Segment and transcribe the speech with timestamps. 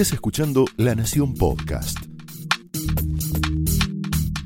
[0.00, 1.98] Estás escuchando La Nación Podcast.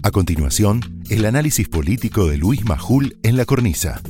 [0.03, 4.03] A continuación, el análisis político de Luis Majul en la cornisa.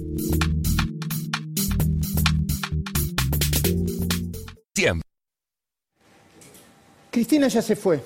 [4.75, 5.07] Siempre.
[7.11, 8.02] Cristina ya se fue.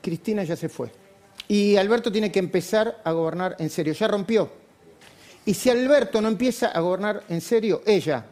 [0.00, 0.90] Cristina ya se fue.
[1.46, 3.92] Y Alberto tiene que empezar a gobernar en serio.
[3.92, 4.50] Ya rompió.
[5.44, 8.24] Y si Alberto no empieza a gobernar en serio, ella,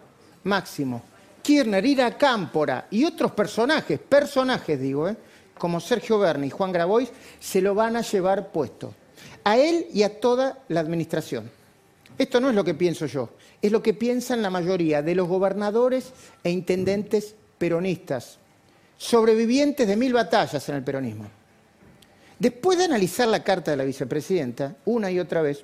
[0.45, 1.03] Máximo,
[1.45, 5.17] Kirchner, Ira Cámpora y otros personajes, personajes digo, ¿eh?
[5.59, 8.95] como Sergio Berni y Juan Grabois, se lo van a llevar puesto.
[9.45, 11.51] A él y a toda la administración.
[12.17, 13.29] Esto no es lo que pienso yo,
[13.61, 18.39] es lo que piensan la mayoría de los gobernadores e intendentes peronistas,
[18.97, 21.27] sobrevivientes de mil batallas en el peronismo.
[22.39, 25.63] Después de analizar la carta de la vicepresidenta, una y otra vez,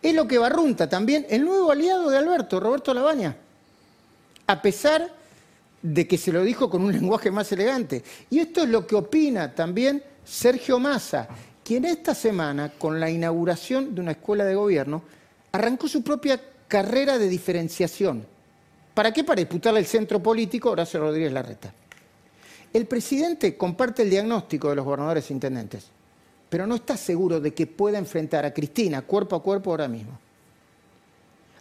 [0.00, 3.36] es lo que barrunta también el nuevo aliado de Alberto, Roberto Labaña
[4.50, 5.08] a pesar
[5.80, 8.02] de que se lo dijo con un lenguaje más elegante.
[8.30, 11.28] Y esto es lo que opina también Sergio Massa,
[11.64, 15.02] quien esta semana, con la inauguración de una escuela de gobierno,
[15.52, 18.26] arrancó su propia carrera de diferenciación.
[18.92, 19.22] ¿Para qué?
[19.22, 21.72] Para disputarle el centro político Horacio Rodríguez Larreta.
[22.72, 25.86] El presidente comparte el diagnóstico de los gobernadores e intendentes,
[26.48, 30.18] pero no está seguro de que pueda enfrentar a Cristina cuerpo a cuerpo ahora mismo.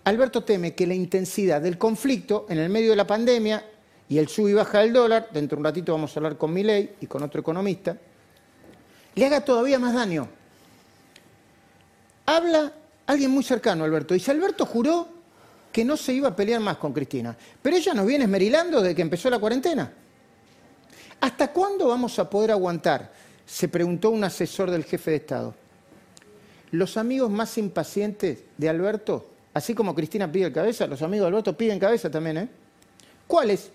[0.10, 3.64] Alberto teme que la intensidad del conflicto en el medio de la pandemia
[4.10, 6.52] y el sub y baja del dólar, dentro de un ratito vamos a hablar con
[6.52, 7.96] Milei y con otro economista,
[9.14, 10.28] le haga todavía más daño.
[12.26, 12.74] Habla
[13.06, 14.14] alguien muy cercano, Alberto.
[14.16, 15.08] Dice, Alberto juró
[15.72, 18.96] que no se iba a pelear más con Cristina, pero ella nos viene esmerilando desde
[18.96, 19.94] que empezó la cuarentena.
[21.22, 23.12] ¿Hasta cuándo vamos a poder aguantar?
[23.46, 25.54] Se preguntó un asesor del jefe de Estado.
[26.72, 31.58] Los amigos más impacientes de Alberto Así como Cristina pide cabeza, los amigos de Alberto
[31.58, 32.48] piden cabeza también, ¿eh?
[33.28, 33.72] ¿Cuáles?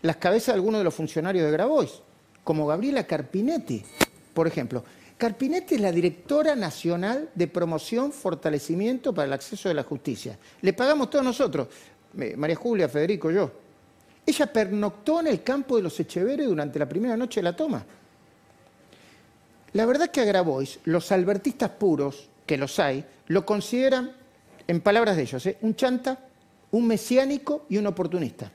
[0.00, 2.00] Las cabezas de algunos de los funcionarios de Grabois,
[2.42, 3.84] como Gabriela Carpinetti,
[4.32, 4.82] por ejemplo.
[5.18, 10.38] Carpinetti es la directora nacional de promoción, fortalecimiento para el acceso de la justicia.
[10.62, 11.68] Le pagamos todos nosotros,
[12.36, 13.52] María Julia, Federico, yo.
[14.24, 17.84] Ella pernoctó en el campo de los Echeveres durante la primera noche de la toma.
[19.74, 24.23] La verdad es que a Grabois, los albertistas puros, que los hay, lo consideran
[24.66, 25.58] en palabras de ellos, ¿eh?
[25.62, 26.18] un chanta,
[26.70, 28.50] un mesiánico y un oportunista.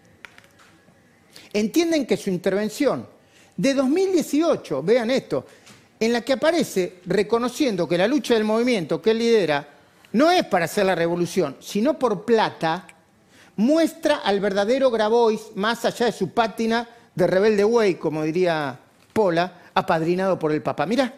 [1.53, 3.07] Entienden que su intervención
[3.55, 5.45] de 2018, vean esto,
[5.99, 9.67] en la que aparece reconociendo que la lucha del movimiento que él lidera
[10.13, 12.87] no es para hacer la revolución, sino por plata,
[13.57, 18.79] muestra al verdadero Grabois, más allá de su pátina de rebelde güey, como diría
[19.11, 20.85] Pola, apadrinado por el Papa.
[20.85, 21.13] Mira.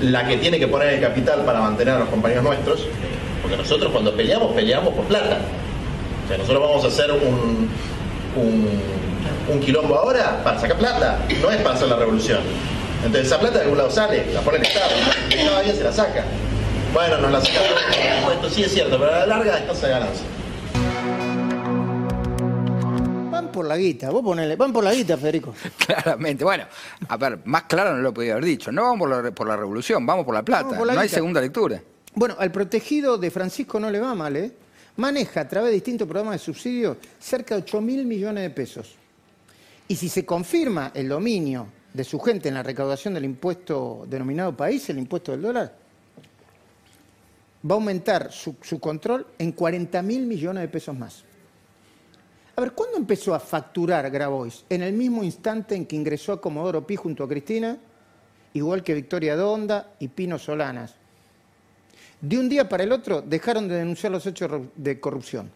[0.00, 2.86] La que tiene que poner el capital para mantener a los compañeros nuestros,
[3.42, 5.38] porque nosotros cuando peleamos, peleamos por plata.
[6.24, 7.70] O sea, nosotros vamos a hacer un,
[9.50, 12.40] un, quilombo ahora para sacar plata, no es para hacer la revolución.
[13.04, 14.90] Entonces esa plata de algún lado sale, la pone el Estado,
[15.30, 16.24] y cada día se la saca.
[16.92, 17.60] Bueno, nos la saca
[18.32, 20.35] esto sí es cierto, pero a la larga es cosa de ganancia
[23.56, 25.54] por la guita, vos ponele, van por la guita, Federico.
[25.86, 26.66] Claramente, bueno,
[27.08, 28.70] a ver, más claro no lo podía haber dicho.
[28.70, 30.76] No vamos por la, revolución, vamos por la plata.
[30.76, 31.82] no hay segunda lectura.
[32.14, 34.52] Bueno, al protegido de Francisco no le va mal, ¿eh?
[34.96, 38.94] Maneja a través de distintos programas de subsidio cerca de 8 mil millones de pesos.
[39.88, 44.54] Y si se confirma el dominio de su gente en la recaudación del impuesto denominado
[44.54, 45.74] país, el impuesto del dólar,
[47.64, 51.24] va a aumentar su, su control en 40 mil millones de pesos más.
[52.56, 54.64] A ver, ¿cuándo empezó a facturar Grabois?
[54.70, 57.76] En el mismo instante en que ingresó a Comodoro Pi junto a Cristina,
[58.54, 60.94] igual que Victoria Donda y Pino Solanas.
[62.18, 65.50] De un día para el otro dejaron de denunciar los hechos de corrupción.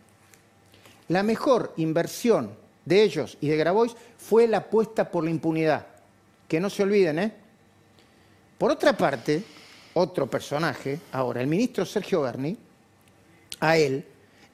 [1.09, 2.51] La mejor inversión
[2.85, 5.87] de ellos y de Grabois fue la apuesta por la impunidad.
[6.47, 7.33] Que no se olviden, ¿eh?
[8.59, 9.43] Por otra parte,
[9.95, 12.59] otro personaje, ahora, el ministro Sergio Berni,
[13.61, 14.05] a él,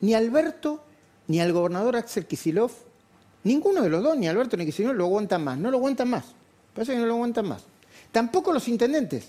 [0.01, 0.86] ni Alberto
[1.29, 2.71] ni al gobernador Axel Kisilov,
[3.45, 5.59] ninguno de los dos, ni Alberto ni Kisilov, lo aguantan más.
[5.59, 6.25] No lo aguantan más.
[6.75, 7.65] Parece que no lo aguantan más.
[8.13, 9.29] Tampoco los intendentes.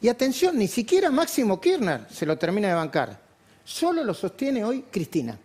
[0.00, 3.18] Y atención, ni siquiera Máximo Kirchner se lo termina de bancar.
[3.64, 5.38] Solo lo sostiene hoy Cristina.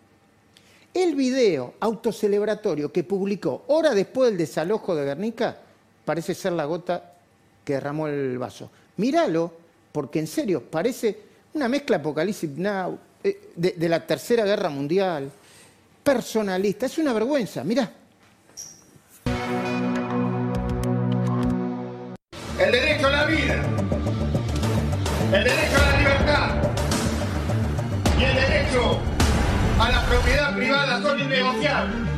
[0.94, 5.57] El video autocelebratorio que publicó hora después del desalojo de Guernica
[6.04, 7.13] parece ser la gota
[7.63, 8.69] que derramó el vaso.
[8.98, 9.54] Míralo,
[9.92, 11.18] porque en serio parece
[11.54, 15.31] una mezcla Apocalipsis Now, eh, de la Tercera Guerra Mundial,
[16.04, 16.86] personalista.
[16.86, 17.92] Es una vergüenza, mira.
[22.60, 23.56] El derecho a la vida,
[25.31, 26.50] el derecho a la libertad
[28.19, 29.00] y el derecho
[29.80, 32.09] a la propiedad privada son innegociables.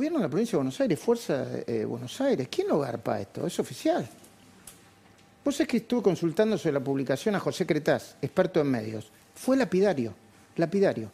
[0.00, 2.48] La provincia de Buenos Aires, Fuerza eh, Buenos Aires.
[2.50, 3.46] ¿Quién lo garpa esto?
[3.46, 4.08] Es oficial.
[5.44, 9.10] Vos es que estuve consultando sobre la publicación a José Cretaz, experto en medios.
[9.34, 10.14] Fue lapidario,
[10.56, 11.10] lapidario.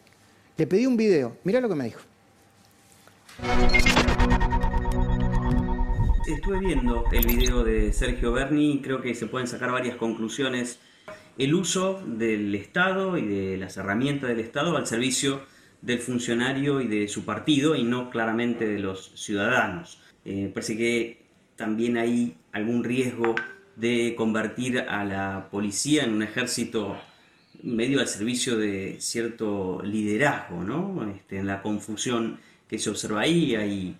[0.56, 1.38] Le pedí un video.
[1.42, 2.00] Mirá lo que me dijo.
[6.28, 10.78] Estuve viendo el video de Sergio Berni y creo que se pueden sacar varias conclusiones.
[11.36, 15.40] El uso del Estado y de las herramientas del Estado al servicio
[15.80, 20.00] del funcionario y de su partido y no claramente de los ciudadanos.
[20.24, 21.22] Eh, parece que
[21.56, 23.34] también hay algún riesgo
[23.76, 26.96] de convertir a la policía en un ejército
[27.62, 31.10] medio al servicio de cierto liderazgo, ¿no?
[31.10, 32.38] Este, en la confusión
[32.68, 33.96] que se observa ahí hay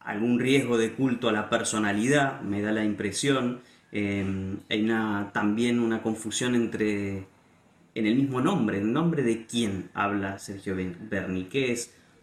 [0.00, 3.60] algún riesgo de culto a la personalidad, me da la impresión.
[3.92, 4.86] Eh, hay
[5.32, 7.26] también una confusión entre
[7.94, 11.48] en el mismo nombre, en nombre de quién habla Sergio Berni,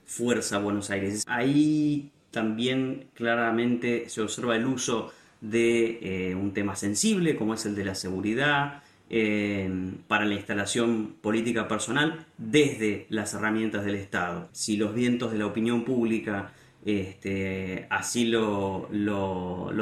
[0.06, 1.24] Fuerza Buenos Aires.
[1.28, 7.76] Ahí también claramente se observa el uso de eh, un tema sensible como es el
[7.76, 9.70] de la seguridad eh,
[10.08, 14.50] para la instalación política personal desde las herramientas del Estado.
[14.52, 16.54] Si los vientos de la opinión pública
[16.86, 18.88] este, así lo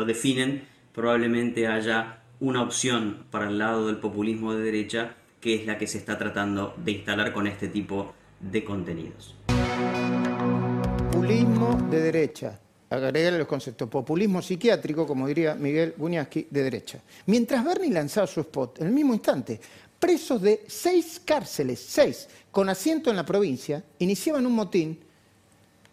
[0.05, 0.63] definen,
[0.93, 5.87] probablemente haya una opción para el lado del populismo de derecha que es la que
[5.87, 9.35] se está tratando de instalar con este tipo de contenidos.
[11.11, 12.59] Populismo de derecha.
[12.89, 13.87] Agregarle los conceptos.
[13.87, 16.99] Populismo psiquiátrico, como diría Miguel Buñaski, de derecha.
[17.27, 19.59] Mientras Bernie lanzaba su spot, en el mismo instante,
[19.99, 24.99] presos de seis cárceles, seis, con asiento en la provincia, iniciaban un motín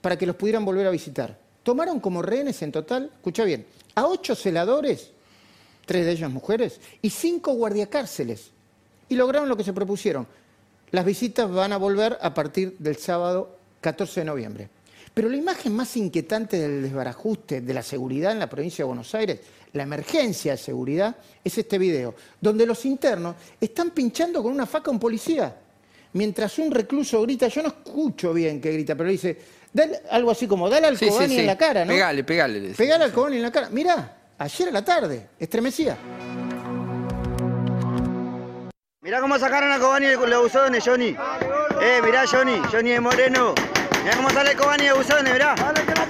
[0.01, 1.39] para que los pudieran volver a visitar.
[1.63, 5.11] Tomaron como rehenes en total, escucha bien, a ocho celadores,
[5.85, 8.53] tres de ellas mujeres, y cinco guardiacárceles
[9.09, 10.27] y lograron lo que se propusieron.
[10.91, 14.69] Las visitas van a volver a partir del sábado 14 de noviembre.
[15.13, 19.15] Pero la imagen más inquietante del desbarajuste de la seguridad en la provincia de Buenos
[19.15, 19.41] Aires,
[19.73, 24.91] la emergencia de seguridad, es este video, donde los internos están pinchando con una faca
[24.91, 25.57] a un policía.
[26.13, 29.39] Mientras un recluso grita, yo no escucho bien que grita, pero dice,
[30.11, 31.93] algo así como, dale al Cobani en la cara, ¿no?
[31.93, 32.75] Pegale, pegale.
[32.75, 33.71] Pegale al Cobani en la cara.
[33.71, 35.97] Mirá, ayer a la tarde, estremecía.
[39.07, 41.17] Mirá cómo sacaron a Cobani de los buzones, Johnny.
[41.81, 43.55] Eh, mirá, Johnny, Johnny de Moreno.
[44.03, 45.55] Mirá cómo sale Cobani de buzones, mirá.
[45.55, 46.07] ¡Dale, que la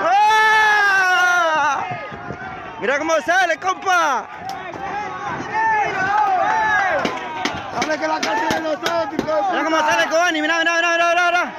[0.00, 1.84] ¡Ah!
[2.80, 4.26] Mirá cómo sale, compa.
[7.74, 9.08] Dale que la de nosotros.
[9.50, 11.52] Mirá cómo sale Cobani, mirá, mirá, mirá, mirá, mirá.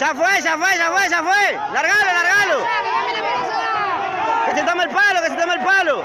[0.00, 1.52] Ya fue, ya fue, ya fue, ya fue.
[1.72, 2.66] Largalo, largalo.
[4.46, 6.04] Que se tome el palo, que se tome el palo.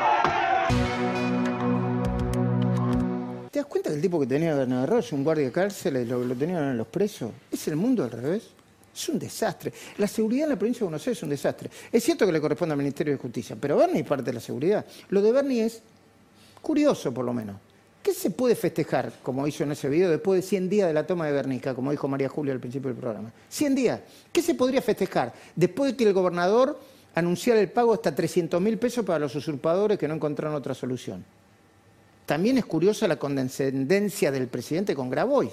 [3.51, 6.05] ¿Te das cuenta que el tipo que tenía Bernardo es un guardia de cárcel y
[6.05, 7.31] lo, lo tenían en los presos?
[7.51, 8.43] ¿Es el mundo al revés?
[8.93, 9.73] Es un desastre.
[9.97, 11.69] La seguridad en la provincia de Buenos Aires es un desastre.
[11.91, 14.39] Es cierto que le corresponde al Ministerio de Justicia, pero Bernie es parte de la
[14.39, 14.85] seguridad.
[15.09, 15.81] Lo de Bernie es
[16.61, 17.55] curioso, por lo menos.
[18.03, 21.07] ¿Qué se puede festejar, como hizo en ese video, después de 100 días de la
[21.07, 23.31] toma de Bernica, como dijo María Julia al principio del programa?
[23.49, 23.99] 100 días.
[24.31, 26.79] ¿Qué se podría festejar después de que el gobernador
[27.15, 31.25] anunciara el pago hasta 300 mil pesos para los usurpadores que no encontraron otra solución?
[32.29, 35.49] También es curiosa la condescendencia del presidente con Grabois.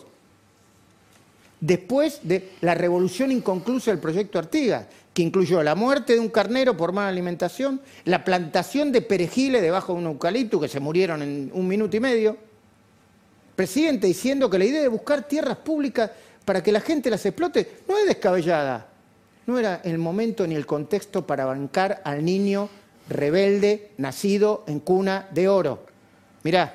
[1.58, 6.76] Después de la revolución inconclusa del proyecto Artigas, que incluyó la muerte de un carnero
[6.76, 11.50] por mala alimentación, la plantación de perejiles debajo de un eucalipto que se murieron en
[11.54, 12.36] un minuto y medio.
[13.56, 16.10] Presidente diciendo que la idea de buscar tierras públicas
[16.44, 18.86] para que la gente las explote no es descabellada.
[19.46, 22.68] No era el momento ni el contexto para bancar al niño
[23.08, 25.85] rebelde nacido en cuna de oro.
[26.46, 26.72] Mirá.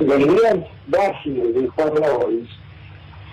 [0.00, 2.48] La idea básica de Juan Lois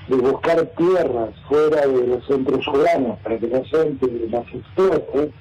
[0.09, 5.31] de buscar tierras fuera de los centros urbanos para que la gente las explote,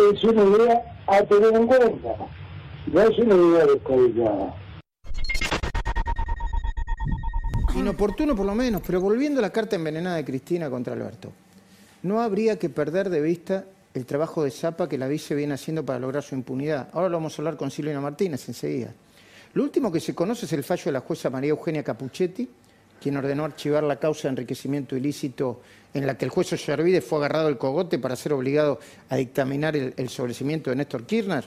[0.00, 2.16] es una idea a tener en cuenta.
[2.92, 4.54] No es una idea descabellada.
[7.76, 11.32] Inoportuno por lo menos, pero volviendo a la carta envenenada de Cristina contra Alberto,
[12.02, 13.64] no habría que perder de vista
[13.94, 16.88] el trabajo de Zapa que la vice viene haciendo para lograr su impunidad.
[16.92, 18.94] Ahora lo vamos a hablar con Silvina Martínez enseguida.
[19.54, 22.48] Lo último que se conoce es el fallo de la jueza María Eugenia Capuchetti,
[23.00, 25.60] quien ordenó archivar la causa de enriquecimiento ilícito
[25.92, 28.78] en la que el juez Ollarvide fue agarrado el cogote para ser obligado
[29.08, 31.44] a dictaminar el, sobrecimiento de Néstor Kirchner,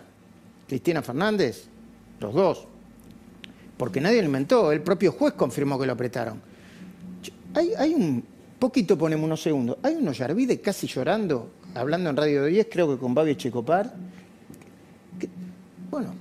[0.67, 1.65] Cristina Fernández,
[2.19, 2.67] los dos.
[3.77, 6.41] Porque nadie lo inventó, el propio juez confirmó que lo apretaron.
[7.55, 8.32] Hay un
[8.63, 12.97] poquito, ponemos unos segundos, hay un Ollarvide casi llorando, hablando en Radio 10, creo que
[12.97, 13.87] con Babi Checopar.
[15.19, 15.27] Que,
[15.91, 16.13] bueno,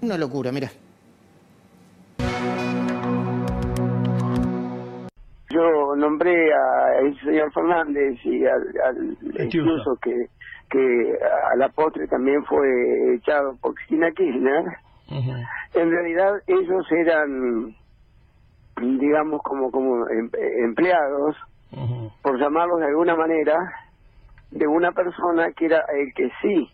[0.00, 0.68] una locura, mira.
[5.48, 10.26] Yo nombré al señor Fernández y al, incluso que,
[10.70, 11.18] que
[11.52, 14.64] a la postre también fue echado por Cristina Kirchner.
[15.74, 17.76] En realidad ellos eran,
[18.82, 20.30] digamos, como, como em,
[20.64, 21.36] empleados,
[22.22, 23.56] por llamarlos de alguna manera,
[24.50, 26.68] de una persona que era el que sí,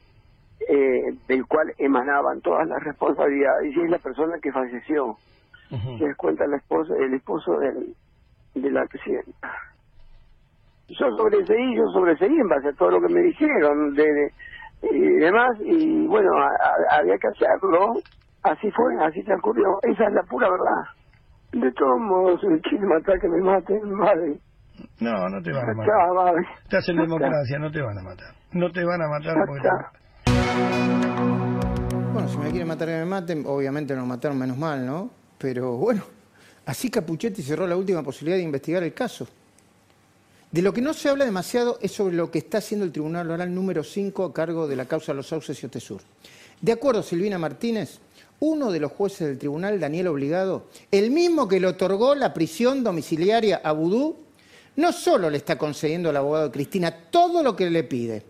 [0.69, 5.17] eh, del cual emanaban todas las responsabilidades, y es la persona que falleció.
[5.71, 7.95] Se les cuenta el esposo, el esposo del,
[8.55, 9.53] de la presidenta.
[10.89, 14.33] Yo sobreseí, yo sobreseí en base a todo lo que me dijeron de,
[14.83, 16.31] y demás, y bueno,
[16.91, 17.95] había que hacerlo,
[18.43, 20.98] así fue, así transcurrió, esa es la pura verdad.
[21.53, 24.39] De todos modos, el quiere matar que me maten, madre.
[25.01, 26.35] No, no te van a matar.
[26.65, 28.35] Estás en democracia, no te van a matar.
[28.53, 29.69] No te van a matar porque...
[32.13, 35.11] Bueno, si me quieren matar que me maten, obviamente no mataron menos mal, ¿no?
[35.39, 36.03] Pero bueno,
[36.69, 39.27] Así Capuchetti cerró la última posibilidad de investigar el caso.
[40.53, 43.31] De lo que no se habla demasiado es sobre lo que está haciendo el Tribunal
[43.31, 46.03] Oral número 5 a cargo de la causa de los sauces y Otesur.
[46.61, 47.99] De acuerdo Silvina Martínez,
[48.41, 52.85] uno de los jueces del tribunal, Daniel Obligado, el mismo que le otorgó la prisión
[52.85, 54.17] domiciliaria a Vudú,
[54.77, 58.23] no solo le está concediendo al abogado de Cristina todo lo que le pide,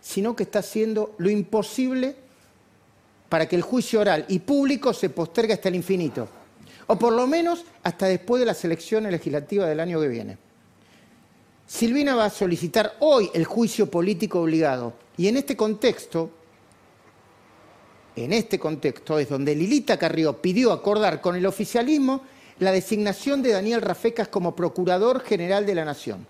[0.00, 2.14] sino que está haciendo lo imposible
[3.28, 6.28] para que el juicio oral y público se postergue hasta el infinito
[6.88, 10.38] o por lo menos hasta después de las elecciones legislativas del año que viene.
[11.66, 16.30] Silvina va a solicitar hoy el juicio político obligado y en este contexto,
[18.24, 22.22] en este contexto es donde Lilita Carrió pidió acordar con el oficialismo
[22.58, 26.26] la designación de Daniel Rafecas como Procurador General de la Nación,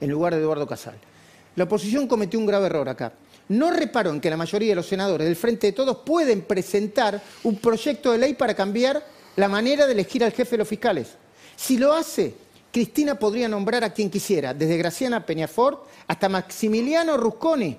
[0.00, 0.96] en lugar de Eduardo Casal.
[1.56, 3.12] La oposición cometió un grave error acá.
[3.48, 7.20] No reparó en que la mayoría de los senadores del Frente de Todos pueden presentar
[7.42, 9.04] un proyecto de ley para cambiar
[9.36, 11.08] la manera de elegir al jefe de los fiscales.
[11.56, 12.34] Si lo hace,
[12.72, 17.76] Cristina podría nombrar a quien quisiera, desde Graciana Peñafort hasta Maximiliano Rusconi,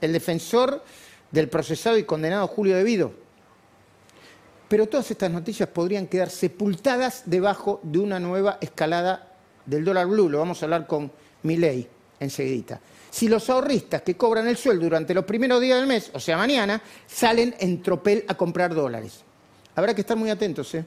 [0.00, 0.82] el defensor
[1.34, 3.12] del procesado y condenado Julio Devido.
[4.68, 9.32] Pero todas estas noticias podrían quedar sepultadas debajo de una nueva escalada
[9.66, 10.28] del dólar blue.
[10.28, 11.10] Lo vamos a hablar con
[11.42, 11.88] Milei
[12.20, 12.80] enseguida.
[13.10, 16.36] Si los ahorristas que cobran el sueldo durante los primeros días del mes, o sea,
[16.36, 19.22] mañana, salen en tropel a comprar dólares.
[19.74, 20.72] Habrá que estar muy atentos.
[20.76, 20.84] ¿eh?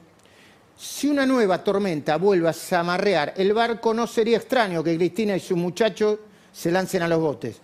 [0.76, 5.40] Si una nueva tormenta vuelve a zamarrear el barco, no sería extraño que Cristina y
[5.40, 6.18] sus muchachos
[6.52, 7.60] se lancen a los botes.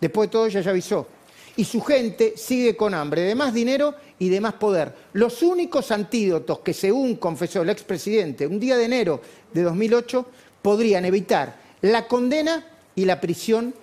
[0.00, 1.06] Después de todo, ella ya avisó.
[1.56, 4.94] Y su gente sigue con hambre de más dinero y de más poder.
[5.12, 9.20] Los únicos antídotos que, según confesó el expresidente un día de enero
[9.52, 10.26] de 2008,
[10.62, 13.74] podrían evitar la condena y la prisión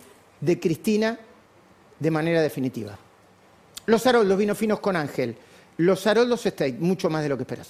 [0.41, 1.19] de Cristina
[1.99, 2.97] de manera definitiva.
[3.85, 5.35] Los Haroldos vino finos con Ángel.
[5.77, 7.69] Los Haroldos State, mucho más de lo que esperas.